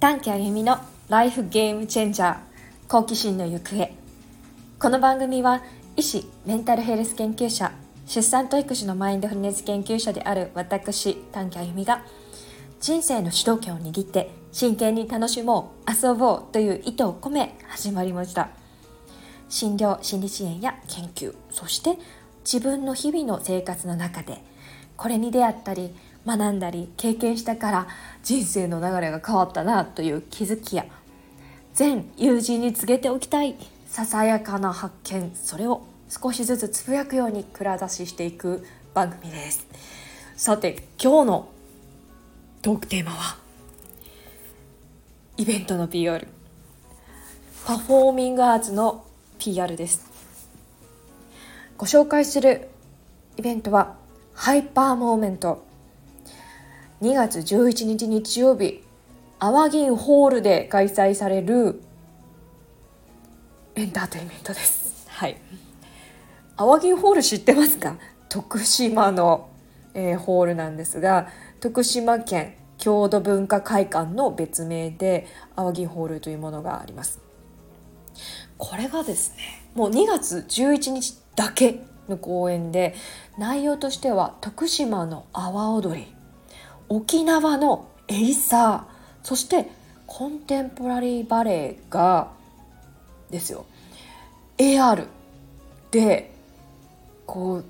[0.00, 0.78] 短期あゆみの
[1.10, 2.36] ライフゲームチェンジャー
[2.88, 3.92] 好奇心の行方。
[4.78, 5.62] この番組は
[5.94, 7.70] 医師メンタルヘルス研究者
[8.06, 12.02] 出産と育児のマインドフルネス研究者である私短期あゆみが
[12.80, 18.48] 人生の主導権を握って真剣に楽しもう遊ぼうという意図を込め始まりました。
[19.50, 21.98] 診療心理支援や研究そして
[22.50, 24.42] 自分の日々の生活の中で
[24.96, 25.94] これに出会ったり
[26.26, 27.88] 学んだり経験したから
[28.22, 30.84] 人生の流れが変わったなという気づきや
[31.74, 33.56] 全友人に告げておきたい
[33.86, 39.66] ささやかな発見それを少しずつつぶやくように蔵出ししていく番組です。
[40.36, 41.48] さて今日の
[42.62, 43.36] トークテーマは
[45.36, 46.26] イベントの PR
[47.64, 49.04] パフォーミングアーツの
[49.38, 50.04] PR です。
[51.78, 52.68] ご紹介する
[53.36, 53.96] イベントは
[54.34, 55.69] ハイパーモーメント。
[57.02, 58.82] 2月11日日曜日
[59.38, 61.80] アワギンホールで開催される
[63.74, 65.06] エンターテインメントです。
[65.08, 65.38] はい。
[66.58, 67.96] アワギンホール知ってますか？
[68.28, 69.48] 徳島の、
[69.94, 71.28] えー、ホールなんですが
[71.60, 75.26] 徳島県郷土文化会館の別名で
[75.56, 77.18] アワギンホールというものがあります。
[78.58, 82.94] これがですねもう2月11日だけの公演で
[83.38, 86.14] 内容としては徳島の阿波踊り
[86.90, 89.70] 沖縄のエイサーそして
[90.06, 92.32] コンテンポラリーバレエが
[93.30, 93.64] ですよ
[94.58, 95.06] AR
[95.92, 96.34] で
[97.26, 97.64] こう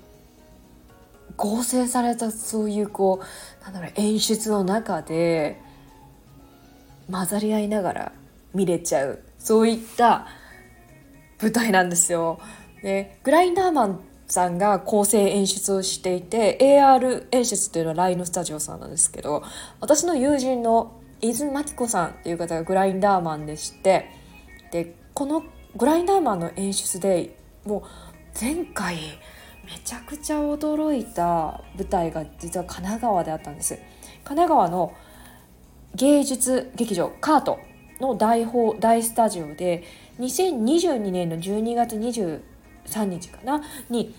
[1.37, 5.61] 合成されたそういうこうなんだろう演出の中で
[7.09, 8.11] 混ざり合いながら
[8.55, 10.27] 見れちゃうそういった
[11.39, 12.39] 舞台なんですよ。
[12.81, 13.99] でグラインダーマン
[14.31, 19.43] さんが構成演出をしていて AR 演出というのはライノスタジオさんなんですけど
[19.79, 24.09] 私の友人の伊豆真紀子さんっていう方がグラインダーマンでして
[24.71, 25.43] でこの
[25.75, 27.35] グラインダーマンの演出で
[27.65, 27.83] もう
[28.39, 28.95] 前回
[29.65, 33.75] めちゃくちゃ驚いた舞台が実は神奈川であったんです。
[34.23, 34.93] 神奈川の
[35.95, 37.59] 芸術劇場カート
[37.99, 38.45] の大
[38.79, 39.83] 大スタジオで
[40.19, 42.41] 2022年の12月23
[42.87, 43.61] 3日かな？
[43.89, 44.13] に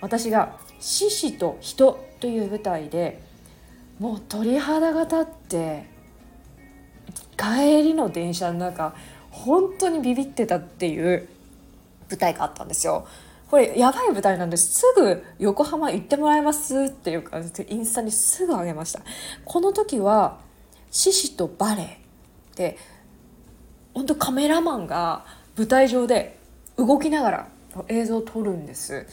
[0.00, 3.20] 私が「獅子と人」という舞台で
[3.98, 5.86] もう鳥肌が立って
[7.36, 8.94] 帰りの電車の中
[9.30, 11.28] 本当にビビってたっていう
[12.10, 13.06] 舞台があったんですよ。
[13.50, 14.80] これやばい舞台なんです。
[14.80, 19.02] すぐ横浜行ってもらえますっていう感じでインスタにすぐ上げました。
[19.44, 20.38] この時は
[20.90, 21.98] 獅子とバレエ
[22.56, 22.78] で
[23.94, 25.24] 本当カメラマンが
[25.56, 26.38] 舞台上で
[26.76, 27.48] 動きながら
[27.88, 29.06] 映像を撮るんです。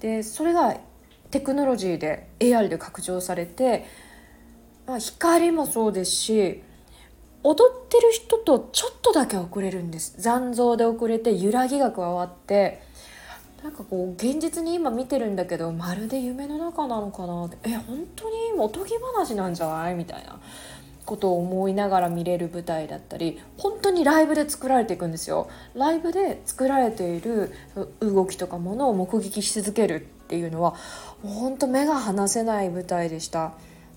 [0.00, 0.76] でそれが
[1.30, 3.86] テクノロジーで AR で拡張されて、
[4.86, 6.62] まあ、光もそうですし
[7.42, 10.14] 踊ってる人とちょっとだけ遅れるんです。
[10.20, 12.82] 残像で遅れて揺らぎが加わって
[13.62, 17.56] なんかこう現実に今見てるんだけどまるで夢の中なのかなって。
[17.70, 19.94] え本当におとぎ話なんじゃない？
[19.94, 20.40] みたいな。
[21.04, 27.52] ことを思いながら見れる舞台だったり本当にライブで作られていくんですよライブで作られている
[28.00, 30.74] 動きとかものを目撃し続けるっていうのは
[31.22, 33.54] 本当目が離せない舞台でした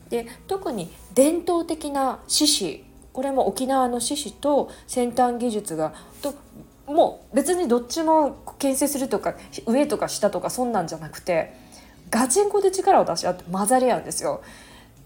[0.10, 2.84] で特に伝統的な獅子
[3.14, 6.34] これも沖縄の獅子と先端技術がと
[6.86, 11.54] もう別にどっちも牽制するとか上とか下とかそんなんじゃなくて
[12.12, 14.42] ガチンコで力を出し合って混ざり合うんですよ。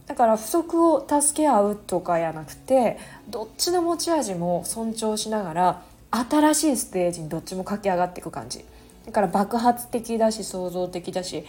[0.10, 2.98] だから不足を助け合うとかやなくて
[3.30, 8.66] どっちの持ち味も尊重しながら新しいステージにどっちも駆け上がっていく感じ
[9.06, 11.46] だから爆発的だし創造的だし、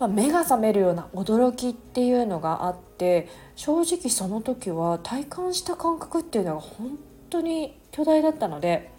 [0.00, 6.98] まあ、目が覚めるような驚きっていうのがあって正直その時は体感した感覚っていうのが本
[7.30, 8.90] 当に巨大だったので、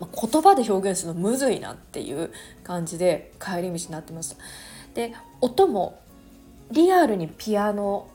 [0.00, 2.32] まあ、言葉で表現するのむずいなっていう
[2.64, 4.36] 感じで帰り道になってました。
[4.94, 5.12] で
[5.42, 6.00] 音も
[6.70, 8.08] リアルにピアノ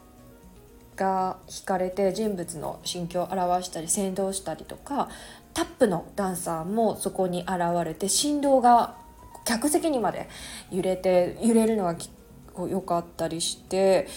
[0.96, 5.10] が弾かれて人物の心境を表したり先導したりとか
[5.54, 8.96] タップのダンサーもそこに現れて振動が
[9.46, 10.30] 客席にまで
[10.70, 11.96] 揺れて揺れるのが
[12.68, 14.08] 良かったりして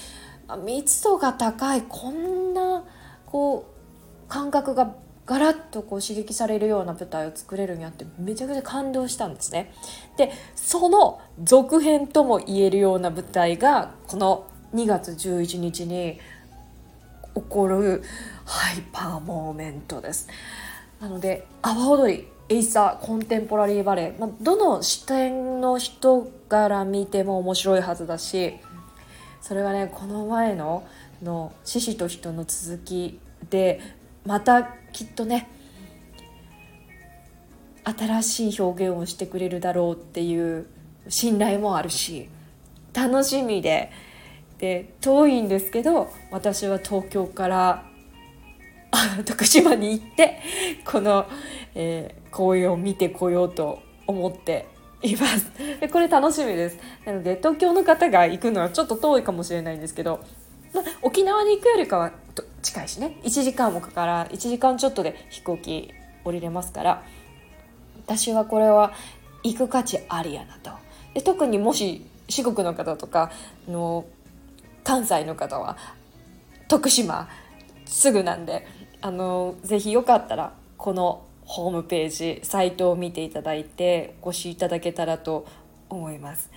[0.65, 2.85] 密度が高いこんな
[3.27, 4.95] こう感覚が
[5.27, 9.73] ガラッとこう刺激されるような舞台を作れるにあたってめちゃくちゃ感動したんですね。
[10.17, 16.21] でその続編とも言えるような舞台がこの2月11日に
[17.35, 18.03] 起こる
[18.45, 20.29] ハイパーモーメントです。
[21.01, 28.55] なので阿波踊りエイサーコンテンポラリーバレエ、まあ、どの視点の人から見ても面白いはずだし
[29.41, 30.85] それはねこの前の
[31.65, 33.19] 獅子と人の続き
[33.49, 33.81] で
[34.27, 34.63] また
[34.93, 35.49] きっとね
[37.85, 40.67] 新しい表現をしてくれるだろうっていう
[41.09, 42.29] 信頼もあるし
[42.95, 43.91] 楽しみで
[44.59, 47.85] で遠いんですけど私は東京から
[49.27, 50.41] 徳島に行って
[50.85, 51.27] この、
[51.75, 54.67] えー、公演を見てこようと思って
[55.03, 55.51] います。
[55.81, 56.79] でこれ楽しみです。
[57.05, 60.25] なので東京の方が行くのはちょっと遠いかもしれないんですけど、
[60.73, 62.13] ま、沖縄に行くよりかは
[62.65, 65.93] 近いしね1時間もかから1時間ちょっとで飛行機
[66.25, 67.05] 降りれますから
[68.05, 68.93] 私はこれは
[69.43, 70.71] 行く価値ありやなと
[71.15, 73.31] で特にもし四国の方とか
[73.69, 74.07] の
[74.83, 75.77] 関西の方は
[76.69, 77.29] 徳島
[77.87, 78.67] すぐなんで
[79.01, 85.47] あのぜひよかったらこのホームページサイトを見ていただいてご視いただけたらと
[85.91, 86.51] 思います。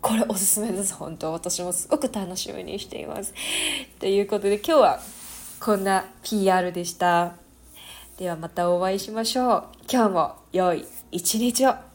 [0.00, 3.32] これおすすめです本当私もすごく楽しみにしています。
[4.00, 5.00] ということで今日は
[5.60, 7.34] こんな PR でした。
[8.18, 9.64] ではまたお会いしましょう。
[9.90, 11.93] 今日も良い一日を。